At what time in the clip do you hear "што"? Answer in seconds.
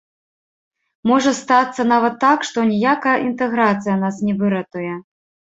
2.51-2.57